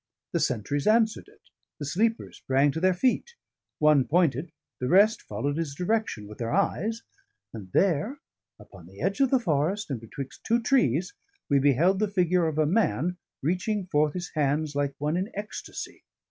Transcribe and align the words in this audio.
The 0.31 0.39
sentries 0.39 0.87
answered 0.87 1.27
it, 1.27 1.43
the 1.77 1.85
sleepers 1.85 2.37
sprang 2.37 2.71
to 2.71 2.79
their 2.79 2.91
feet; 2.95 3.35
one 3.77 4.05
pointed, 4.07 4.51
the 4.79 4.87
rest 4.87 5.21
followed 5.21 5.57
his 5.57 5.75
direction 5.75 6.27
with 6.27 6.39
their 6.39 6.51
eyes, 6.51 7.03
and 7.53 7.71
there, 7.71 8.17
upon 8.57 8.87
the 8.87 8.99
edge 8.99 9.19
of 9.19 9.29
the 9.29 9.37
forest, 9.39 9.91
and 9.91 10.01
betwixt 10.01 10.43
two 10.43 10.59
trees, 10.59 11.13
we 11.51 11.59
beheld 11.59 11.99
the 11.99 12.07
figure 12.07 12.47
of 12.47 12.57
a 12.57 12.65
man 12.65 13.17
reaching 13.43 13.85
forth 13.85 14.15
his 14.15 14.29
hands 14.33 14.73
like 14.75 14.95
one 14.97 15.15
in 15.15 15.29
ecstasy. 15.35 16.03